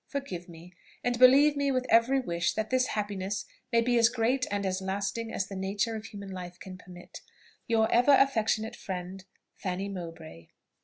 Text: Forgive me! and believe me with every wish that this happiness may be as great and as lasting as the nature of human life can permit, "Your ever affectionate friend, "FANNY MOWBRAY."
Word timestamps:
Forgive 0.07 0.49
me! 0.49 0.73
and 1.03 1.19
believe 1.19 1.55
me 1.55 1.71
with 1.71 1.85
every 1.87 2.19
wish 2.19 2.55
that 2.55 2.71
this 2.71 2.87
happiness 2.87 3.45
may 3.71 3.81
be 3.81 3.99
as 3.99 4.09
great 4.09 4.47
and 4.49 4.65
as 4.65 4.81
lasting 4.81 5.31
as 5.31 5.45
the 5.45 5.55
nature 5.55 5.95
of 5.95 6.05
human 6.05 6.31
life 6.31 6.59
can 6.59 6.75
permit, 6.75 7.21
"Your 7.67 7.87
ever 7.91 8.13
affectionate 8.15 8.75
friend, 8.75 9.23
"FANNY 9.57 9.89
MOWBRAY." 9.89 10.49